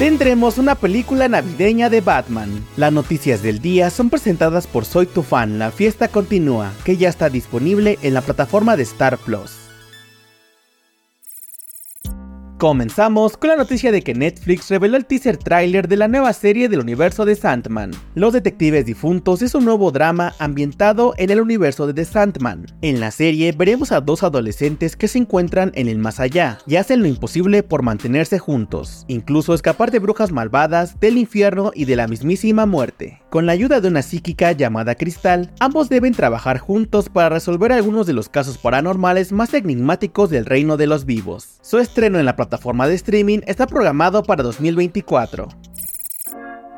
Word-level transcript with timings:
tendremos 0.00 0.56
una 0.56 0.76
película 0.76 1.28
navideña 1.28 1.90
de 1.90 2.00
Batman. 2.00 2.64
Las 2.78 2.90
noticias 2.90 3.42
del 3.42 3.60
día 3.60 3.90
son 3.90 4.08
presentadas 4.08 4.66
por 4.66 4.86
Soy 4.86 5.04
tu 5.04 5.22
fan, 5.22 5.58
la 5.58 5.70
fiesta 5.70 6.08
continúa, 6.08 6.72
que 6.84 6.96
ya 6.96 7.10
está 7.10 7.28
disponible 7.28 7.98
en 8.00 8.14
la 8.14 8.22
plataforma 8.22 8.78
de 8.78 8.84
Star 8.84 9.18
Plus. 9.18 9.69
Comenzamos 12.60 13.38
con 13.38 13.48
la 13.48 13.56
noticia 13.56 13.90
de 13.90 14.02
que 14.02 14.12
Netflix 14.12 14.68
reveló 14.68 14.98
el 14.98 15.06
teaser 15.06 15.38
trailer 15.38 15.88
de 15.88 15.96
la 15.96 16.08
nueva 16.08 16.30
serie 16.34 16.68
del 16.68 16.80
universo 16.80 17.24
de 17.24 17.34
Sandman. 17.34 17.90
Los 18.14 18.34
Detectives 18.34 18.84
Difuntos 18.84 19.40
es 19.40 19.54
un 19.54 19.64
nuevo 19.64 19.90
drama 19.90 20.34
ambientado 20.38 21.14
en 21.16 21.30
el 21.30 21.40
universo 21.40 21.86
de 21.86 21.94
The 21.94 22.04
Sandman. 22.04 22.66
En 22.82 23.00
la 23.00 23.12
serie 23.12 23.52
veremos 23.52 23.92
a 23.92 24.02
dos 24.02 24.22
adolescentes 24.22 24.94
que 24.94 25.08
se 25.08 25.16
encuentran 25.16 25.72
en 25.74 25.88
el 25.88 25.96
más 25.96 26.20
allá 26.20 26.58
y 26.66 26.76
hacen 26.76 27.00
lo 27.00 27.08
imposible 27.08 27.62
por 27.62 27.82
mantenerse 27.82 28.38
juntos, 28.38 29.06
incluso 29.08 29.54
escapar 29.54 29.90
de 29.90 30.00
brujas 30.00 30.30
malvadas, 30.30 31.00
del 31.00 31.16
infierno 31.16 31.70
y 31.74 31.86
de 31.86 31.96
la 31.96 32.08
mismísima 32.08 32.66
muerte. 32.66 33.22
Con 33.30 33.46
la 33.46 33.52
ayuda 33.52 33.80
de 33.80 33.88
una 33.88 34.02
psíquica 34.02 34.52
llamada 34.52 34.96
Cristal, 34.96 35.50
ambos 35.60 35.88
deben 35.88 36.12
trabajar 36.12 36.58
juntos 36.58 37.08
para 37.08 37.30
resolver 37.30 37.72
algunos 37.72 38.06
de 38.06 38.12
los 38.12 38.28
casos 38.28 38.58
paranormales 38.58 39.32
más 39.32 39.54
enigmáticos 39.54 40.28
del 40.28 40.44
reino 40.44 40.76
de 40.76 40.88
los 40.88 41.06
vivos. 41.06 41.58
Su 41.62 41.78
estreno 41.78 42.18
en 42.18 42.26
la 42.26 42.36
plataforma 42.36 42.49
plataforma 42.50 42.88
de 42.88 42.94
streaming 42.96 43.40
está 43.46 43.64
programado 43.64 44.22
para 44.24 44.42
2024. 44.42 45.69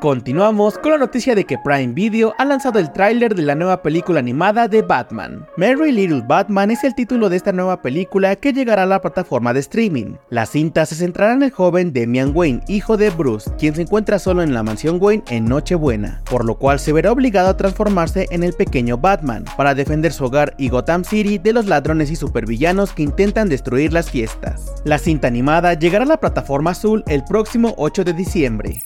Continuamos 0.02 0.79
con 0.79 0.91
la 0.91 0.98
noticia 0.98 1.37
de 1.37 1.45
que 1.45 1.59
Prime 1.59 1.92
Video 1.92 2.34
ha 2.37 2.45
lanzado 2.45 2.80
el 2.80 2.91
tráiler 2.91 3.37
de 3.37 3.42
la 3.42 3.55
nueva 3.55 3.83
película 3.83 4.19
animada 4.19 4.66
de 4.66 4.83
Batman. 4.83 5.47
Merry 5.56 5.92
Little 5.92 6.25
Batman 6.27 6.73
es 6.73 6.83
el 6.83 6.97
título 6.97 7.28
de 7.28 7.37
esta 7.37 7.52
nueva 7.52 7.83
película 7.83 8.34
que 8.34 8.52
llegará 8.52 8.83
a 8.83 8.87
la 8.87 9.01
plataforma 9.01 9.55
de 9.55 9.61
streaming. 9.61 10.16
La 10.28 10.45
cinta 10.45 10.87
se 10.87 10.97
centrará 10.97 11.34
en 11.34 11.45
el 11.45 11.52
joven 11.52 11.92
Damian 11.92 12.33
Wayne, 12.34 12.62
hijo 12.66 12.97
de 12.97 13.11
Bruce, 13.11 13.48
quien 13.61 13.77
se 13.77 13.83
encuentra 13.83 14.19
solo 14.19 14.42
en 14.42 14.52
la 14.52 14.65
mansión 14.65 14.98
Wayne 15.01 15.23
en 15.30 15.45
Nochebuena, 15.45 16.20
por 16.28 16.45
lo 16.45 16.56
cual 16.56 16.80
se 16.80 16.92
verá 16.92 17.12
obligado 17.12 17.50
a 17.50 17.56
transformarse 17.56 18.27
en 18.33 18.42
el 18.42 18.55
pequeño 18.55 18.98
Batman 18.98 19.45
para 19.56 19.77
defender 19.77 20.12
su 20.12 20.25
hogar 20.25 20.56
y 20.58 20.69
Gotham 20.69 21.05
City 21.05 21.39
de 21.39 21.53
los 21.53 21.67
ladrones 21.67 22.11
y 22.11 22.17
supervillanos 22.17 22.92
que 22.92 23.05
intentan 23.05 23.48
destruir 23.48 23.92
las 23.92 24.11
fiestas. 24.11 24.75
La 24.84 24.98
cinta 24.98 25.28
animada 25.28 25.75
llegará 25.75 26.03
a 26.03 26.08
la 26.08 26.17
plataforma 26.19 26.73
azul 26.73 27.05
el 27.06 27.23
próximo 27.23 27.73
8 27.77 28.03
de 28.03 28.12
diciembre. 28.14 28.83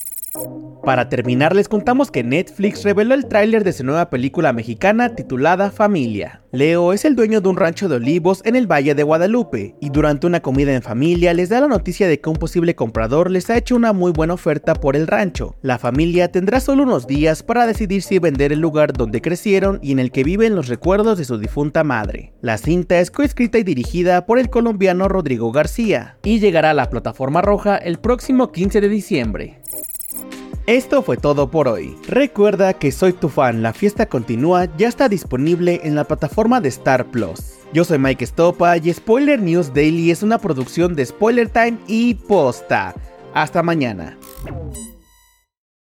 Para 0.86 1.08
terminar, 1.08 1.52
les 1.56 1.68
contamos 1.68 2.12
que 2.12 2.22
Netflix 2.22 2.84
reveló 2.84 3.16
el 3.16 3.26
tráiler 3.26 3.64
de 3.64 3.72
su 3.72 3.82
nueva 3.82 4.08
película 4.08 4.52
mexicana 4.52 5.16
titulada 5.16 5.72
Familia. 5.72 6.42
Leo 6.52 6.92
es 6.92 7.04
el 7.04 7.16
dueño 7.16 7.40
de 7.40 7.48
un 7.48 7.56
rancho 7.56 7.88
de 7.88 7.96
olivos 7.96 8.40
en 8.44 8.54
el 8.54 8.70
Valle 8.70 8.94
de 8.94 9.02
Guadalupe, 9.02 9.74
y 9.80 9.90
durante 9.90 10.28
una 10.28 10.42
comida 10.42 10.72
en 10.72 10.82
familia 10.82 11.34
les 11.34 11.48
da 11.48 11.60
la 11.60 11.66
noticia 11.66 12.06
de 12.06 12.20
que 12.20 12.30
un 12.30 12.36
posible 12.36 12.76
comprador 12.76 13.32
les 13.32 13.50
ha 13.50 13.56
hecho 13.56 13.74
una 13.74 13.92
muy 13.92 14.12
buena 14.12 14.34
oferta 14.34 14.76
por 14.76 14.94
el 14.94 15.08
rancho. 15.08 15.56
La 15.60 15.80
familia 15.80 16.30
tendrá 16.30 16.60
solo 16.60 16.84
unos 16.84 17.08
días 17.08 17.42
para 17.42 17.66
decidir 17.66 18.02
si 18.02 18.20
vender 18.20 18.52
el 18.52 18.60
lugar 18.60 18.92
donde 18.92 19.20
crecieron 19.20 19.80
y 19.82 19.90
en 19.90 19.98
el 19.98 20.12
que 20.12 20.22
viven 20.22 20.54
los 20.54 20.68
recuerdos 20.68 21.18
de 21.18 21.24
su 21.24 21.36
difunta 21.36 21.82
madre. 21.82 22.32
La 22.42 22.58
cinta 22.58 23.00
es 23.00 23.10
coescrita 23.10 23.58
y 23.58 23.64
dirigida 23.64 24.24
por 24.24 24.38
el 24.38 24.50
colombiano 24.50 25.08
Rodrigo 25.08 25.50
García, 25.50 26.16
y 26.22 26.38
llegará 26.38 26.70
a 26.70 26.74
la 26.74 26.90
plataforma 26.90 27.42
roja 27.42 27.76
el 27.76 27.98
próximo 27.98 28.52
15 28.52 28.80
de 28.80 28.88
diciembre. 28.88 29.62
Esto 30.66 31.00
fue 31.02 31.16
todo 31.16 31.48
por 31.48 31.68
hoy. 31.68 31.96
Recuerda 32.08 32.72
que 32.74 32.90
Soy 32.90 33.12
tu 33.12 33.28
fan, 33.28 33.62
la 33.62 33.72
fiesta 33.72 34.06
continúa, 34.06 34.66
ya 34.76 34.88
está 34.88 35.08
disponible 35.08 35.80
en 35.84 35.94
la 35.94 36.02
plataforma 36.02 36.60
de 36.60 36.70
Star 36.70 37.06
Plus. 37.06 37.38
Yo 37.72 37.84
soy 37.84 38.00
Mike 38.00 38.26
Stopa 38.26 38.76
y 38.76 38.92
Spoiler 38.92 39.40
News 39.40 39.72
Daily 39.72 40.10
es 40.10 40.24
una 40.24 40.38
producción 40.38 40.96
de 40.96 41.06
Spoiler 41.06 41.48
Time 41.48 41.78
y 41.86 42.14
Posta. 42.14 42.96
Hasta 43.32 43.62
mañana. 43.62 44.18